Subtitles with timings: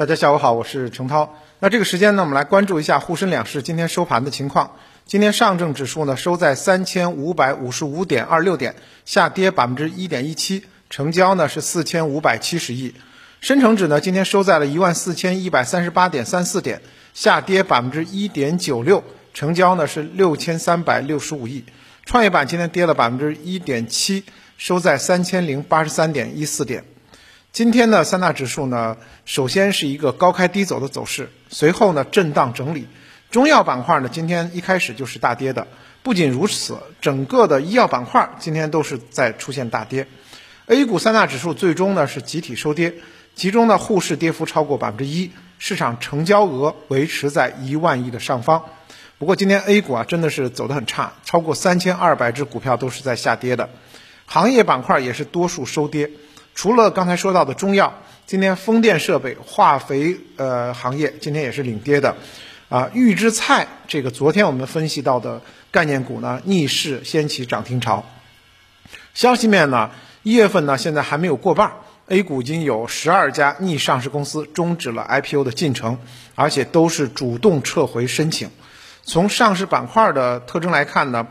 [0.00, 1.36] 大家下午好，我是程涛。
[1.58, 4.76] 那这个时间呢，我们来关注一下沪深两市今天收盘的情况。
[5.04, 12.94] 今天上证指数呢收在三千五百五十五点二六点，下跌百分之一点一七，成交呢是四千五百七十亿。
[13.42, 16.80] 深成指呢今天收在了一万四千一百三十八点三四点，
[17.12, 19.04] 下跌百分之一点九六，
[19.34, 21.66] 成交呢是六千三百六十五亿。
[22.06, 24.24] 创业板今天跌了百分之一点七，
[24.56, 26.84] 收在三千零八十三点一四点。
[27.52, 32.86] 今天的三大指数呢，首先是一个高开低走的走势，随后呢震荡整理。
[33.32, 35.66] 中药板块呢，今天一开始就是大跌的。
[36.04, 40.06] 不仅如此，整个的医药板块今天都是在出现大跌。
[40.66, 42.94] A 股三大指数最终呢是集体收跌，
[43.34, 48.64] 其中呢沪市跌幅超过百分之一，市场成交额维持在一万亿的上方。
[49.18, 53.70] 不过今天 A 股啊真的是走得很差，超过三千二百只股票都是在下跌的，
[54.26, 56.10] 行业板块也是多数收跌。
[56.54, 57.94] 除了刚才说到的中药，
[58.26, 62.16] 今天风电设备、化肥呃行业今天也是领跌的，
[62.68, 68.04] 啊，预制菜这个昨天我们分析到的概念股呢逆势掀起涨停潮。
[69.14, 69.90] 消息面呢，
[70.22, 71.72] 一月份呢现在还没有过半
[72.08, 75.98] ，A 股已经有十二家逆上市公司终止了 IPO 的进程，
[76.34, 78.50] 而且都是主动撤回申请。
[79.02, 81.26] 从上市板块的特征来看呢。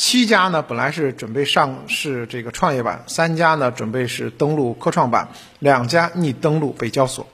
[0.00, 7.28] 七家呢，本来是准备上市这个创业板，三家呢准备是登陆科创板，两家逆登陆北交所。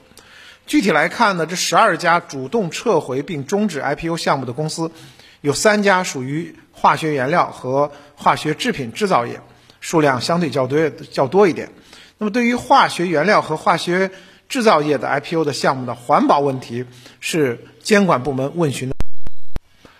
[0.65, 4.91] 具体来看呢，这十二家主动撤回并终止 IPO 项目的公司，
[5.39, 9.39] 有三家属于化学原料和化学制品制造业，
[9.79, 11.69] 数量相对较多较多一点。
[12.17, 14.11] 那么对于化学原料和化学
[14.49, 16.83] 制造业的 IPO 的项目的环保问题，
[17.21, 18.96] 是监管部门问询的。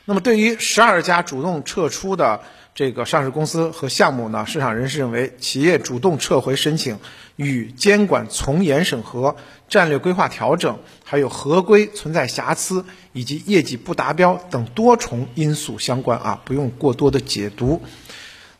[0.09, 2.39] 那么对于十二家主动撤出的
[2.73, 6.97] 这个上市公司和项目呢，市场人士认为，企业主动撤回申请
[7.35, 9.35] 与监管从严审核、
[9.67, 17.81] 战略规划调整，还有合规存在瑕疵以及业绩不达标等多重因素相关啊，不用过多的解读。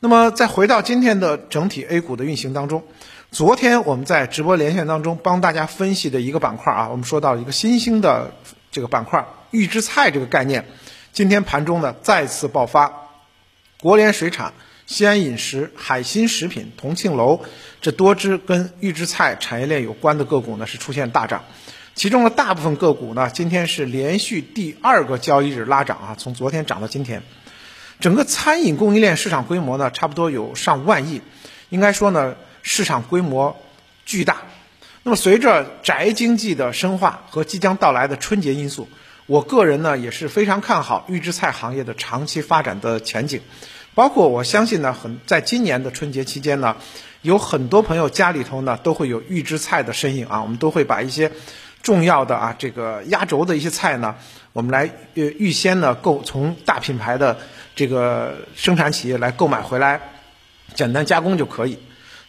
[0.02, 2.84] 那么再回到今天的整体 A 股的运行当中，
[3.32, 8.34] 昨天我们在直播连线当中帮大家分析的一个板块啊，我们说到一个新兴的
[8.70, 10.66] 这个板块预制菜这个概念。
[11.18, 13.10] 今天盘中呢再次爆发，
[13.82, 14.54] 国联水产、
[14.86, 17.44] 西安饮食、海鑫食品、同庆楼
[17.82, 21.44] 这多只跟预制菜产业链有关的个股呢是出现大涨，
[21.96, 27.24] 其中的大部分个股呢今天是连续第二个交易日拉涨啊，从昨天涨到今天，
[28.00, 31.24] 整个餐饮供应链市场规模呢差不多有上万亿，
[31.70, 33.58] 应该说呢市场规模
[34.06, 34.44] 巨大。
[35.02, 38.88] 那么随着宅经济的深化和即将到来的春节因素。
[39.28, 43.42] 我个人呢也是非常看好预制菜行业的长期发展的前景，
[43.94, 46.78] 包括我相信呢，很在今年的春节期间呢，
[47.22, 51.30] 有很多朋友家里头呢都会有预制菜的身影啊，我们都会把一些
[51.84, 54.16] 重要的啊这个压轴的一些菜呢，
[54.54, 57.38] 我们来呃预先呢购从大品牌的
[57.76, 60.00] 这个生产企业来购买回来，
[60.74, 61.80] 简单加工就可以。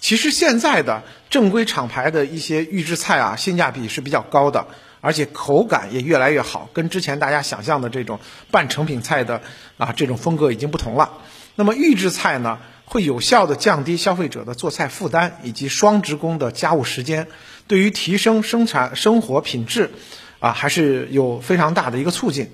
[0.01, 4.67] 其实现在的正规厂牌的一些预制菜啊，性价比是比较高的。
[5.01, 8.19] 而且口感也越来越好，跟之前大家想象的这种
[8.51, 9.43] 半成品菜的
[9.77, 11.19] 啊这种风格已经不同了。
[11.55, 17.27] 那么预制菜呢，会有效的降低消费者的做菜负担以及双职工的家务时间，
[17.67, 19.91] 对于提升生产生活品质，
[20.39, 22.51] 啊还是有非常大的一个促进。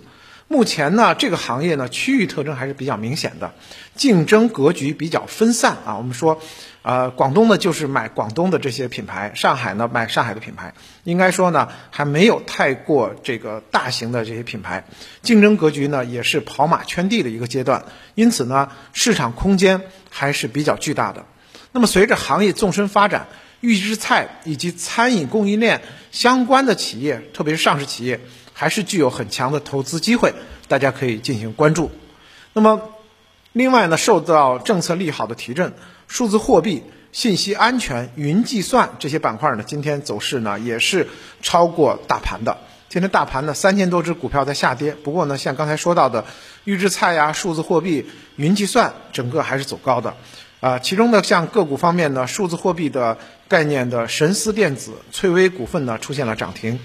[0.46, 3.54] 目前呢，这个行业呢区域特征还是比较明显的，
[3.94, 5.96] 竞争格局比较分散啊。
[5.96, 6.40] 我们说，
[6.84, 10.74] 呃，广东呢就是买广东的这些品牌，上海呢买上海的品牌，
[11.04, 14.84] 应该说呢还没有太过这个大型的这些品牌，
[15.22, 19.80] 竞争格局呢也是跑马圈地的一个阶段，因此呢市场空间
[20.10, 21.24] 还是比较巨大的。
[21.72, 23.28] 那么随着行业纵深发展，
[23.60, 25.80] 预制菜以及餐饮供应链
[26.12, 28.20] 相关的企业，特别是上市企业。
[28.56, 30.32] 还是具有很强的投资机会，
[30.68, 31.90] 大家可以进行关注。
[32.52, 32.80] 那么，
[33.50, 35.74] 另外呢，受到政策利好的提振，
[36.08, 36.82] 数字货币、
[37.12, 41.08] 信息安全、云计算这些板块呢，今天走势呢也是
[41.42, 42.56] 超过大盘的。
[42.88, 46.24] 今天大盘呢三千多只股票在下跌，不过呢，像刚才说到的
[46.64, 48.06] 预制菜呀、数字货币、
[48.36, 50.14] 云计算，整个还是走高的。
[50.60, 53.18] 啊，其中呢，像个股方面呢，数字货币的
[53.48, 56.78] 概念的神思电子、翠微股份呢出现了涨停。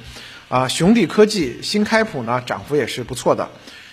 [0.50, 3.50] 啊，雄地科技、新开普呢，涨幅也是不错的。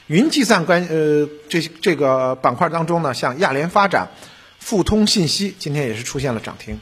[0.06, 4.08] 云计算关呃，这这个板块当中呢，像亚联发展、
[4.66, 6.80] 富通信息今天也是出现了涨停。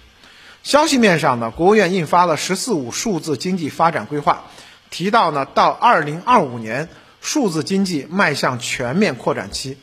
[0.62, 4.44] 消息面上呢，国务院印发了“十四五”数字经济发展规划，
[4.88, 6.88] 提到呢，到二零二五年，
[7.20, 9.76] 数字经济迈向全面扩展期，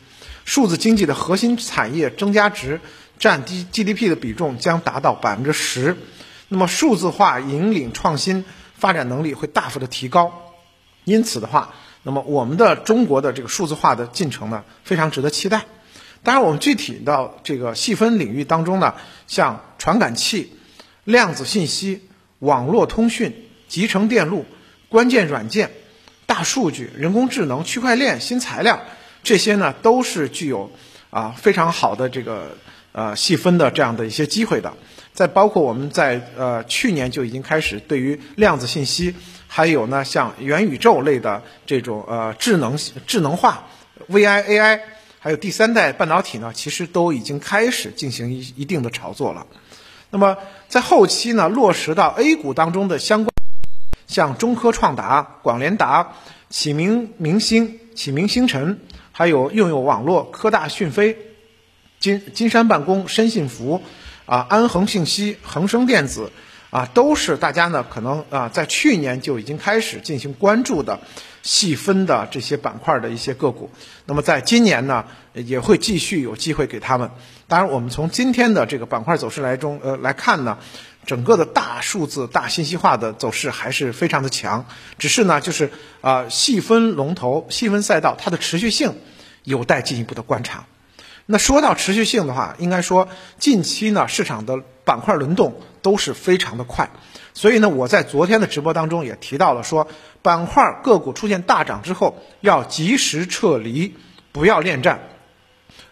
[0.45, 2.81] 数字经济的核心产业增加值
[3.19, 5.95] 占 D GDP 的比重将达到百分之十。
[6.47, 8.45] 那么，数字化引领创新。
[8.79, 10.55] 发展能力会大幅的提高。
[11.03, 15.65] 因此的话，那么我们的中国的这个数字化的进程呢，非常值得期待。
[16.23, 18.93] 当然，我们具体到这个细分领域当中呢，
[19.27, 20.53] 像传感器、
[21.03, 22.07] 量子信息、
[22.39, 23.33] 网络通讯、
[23.67, 24.45] 集成电路、
[24.87, 25.71] 关键软件、
[26.27, 28.79] 大数据、人工智能、区块链、新材料，
[29.23, 30.71] 这些呢都是具有
[31.09, 32.55] 啊非常好的这个
[32.91, 34.71] 呃细分的这样的一些机会的。
[35.13, 39.13] 再包括我们在呃去年就已经开始对于量子信息，
[39.47, 43.67] 还有呢像元宇宙类的这种呃智能智能化、
[44.09, 44.79] VI AI，
[45.23, 49.45] 还有第三代半导体呢，其实都已经开始进行一一定的炒作了。
[50.09, 50.35] 那么
[50.67, 53.31] 在后期呢，落实到 A 股当中的相关，
[54.07, 56.13] 像中科创达、广联达、
[56.49, 58.79] 启明明星、启明星辰，
[59.11, 61.15] 还有用友网络、科大讯飞、
[61.99, 63.83] 金金山办公、深信服。
[64.27, 66.31] 啊，安恒信息、恒生电子，
[66.71, 71.01] 啊，都是大家呢可能啊在去年就已经开始进行关注的
[71.43, 73.69] 细分的这些板块的一些个股。
[74.05, 77.11] 那么在今年呢，也会继续有机会给他们。
[77.47, 80.57] 当然，我们从今天的这个板块走势来中呃来看呢，
[81.05, 84.65] 整个的大数字、大信息化的走势还是非常的强。
[84.97, 85.69] 只是呢，就是
[85.99, 88.95] 啊细分龙头、细分赛道，它的持续性
[89.43, 90.65] 有待进一步的观察。
[91.31, 93.07] 那说到持续性的话，应该说
[93.39, 96.91] 近期呢市场的板块轮动都是非常的快，
[97.33, 99.87] 所以呢我在昨天的直播当中也提到了说，
[100.21, 103.95] 板块个股出现大涨之后要及时撤离，
[104.33, 105.07] 不要恋战，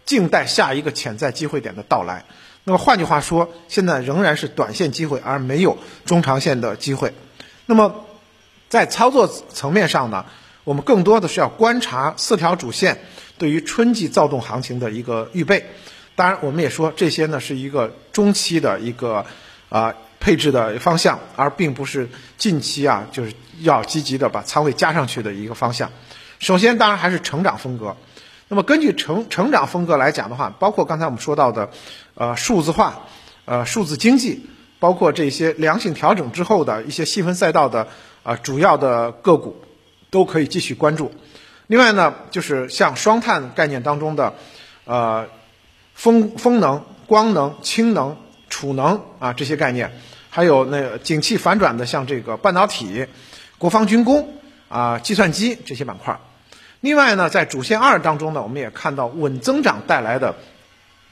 [0.06, 2.26] 静待下一个潜在机会点的到来。
[2.66, 7.14] 那么换句话说，现在仍然是短线机会，而没有中长线的机会。
[7.66, 8.04] 那么
[8.68, 10.26] 在操作层面上呢，
[10.66, 13.00] 我们更多的是要观察四条主线。
[13.40, 15.66] 对于春季躁动行情的一个预备，
[16.16, 19.26] 当然我们也说这些呢是一个中期的一个
[19.70, 22.08] 啊配置的方向，而并不是
[22.38, 25.90] 近期啊就是要积极的把仓位加上去的一个方向。
[26.40, 27.96] 首先，当然还是成长风格。
[28.50, 31.70] 那么根据成成长风格来讲的话，包括刚才我们说到的
[32.16, 33.08] 呃数字化、
[33.46, 34.46] 呃数字经济，
[34.80, 37.88] 包括这些良性调整之后的一些细分赛道的
[38.24, 39.56] 啊主要的个股，
[40.10, 41.12] 都可以继续关注。
[41.69, 44.33] 另外呢，就是像双碳概念当中的，
[44.86, 45.27] 呃，
[45.94, 48.18] 风风能、光能、氢能、
[48.50, 49.92] 储能啊这些概念，
[50.31, 53.06] 还有那个景气反转的像这个半导体、
[53.60, 54.33] 国防军工
[54.68, 56.19] 啊、计算机这些板块。
[56.80, 60.38] 另外呢，在主线二当中呢，我们也看到稳增长带来的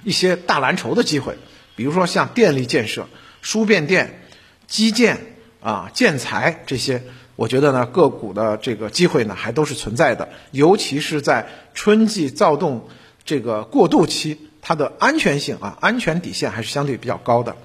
[0.04, 1.38] 一些大蓝筹的机会，
[1.76, 3.08] 比如说像电力建设、
[3.44, 4.24] 输变电、
[4.66, 5.37] 基建
[5.68, 7.04] 啊、建材这些。
[7.36, 12.88] 我觉得呢，个股的这个机会呢，还都是存在的，尤其是在春季躁动
[13.26, 17.58] 这个过渡期，它的安全性啊，安全底线还是相对比较高的。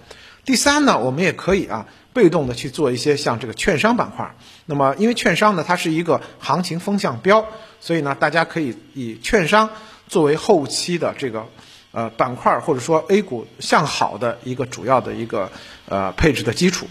[0.45, 4.35] 第三呢，我们也可以啊，被动的去做一些像这个券商板块。
[4.67, 7.47] 那么，因为券商呢，它是一个行情风向标，
[7.79, 9.71] 所以呢，大家可以以券商
[10.09, 11.47] 作为后期的这个
[11.93, 15.53] 呃板块或者说 A 股向好的一个主要的一个
[15.89, 16.89] 呃配置的基础。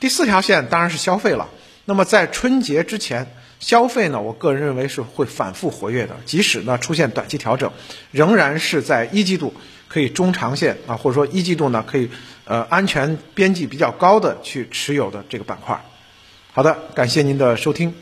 [0.00, 1.48] 第四条线当然是消费了。
[1.84, 3.26] 那么在春节之前，
[3.58, 6.14] 消费呢，我个人认为是会反复活跃的。
[6.24, 7.72] 即使呢出现短期调整，
[8.10, 9.52] 仍然是在一季度
[9.88, 12.10] 可以中长线啊，或者说一季度呢可以
[12.44, 15.82] 呃安全边际比较高的去持有的这个板块。
[16.52, 17.94] 好的，感谢您的收听。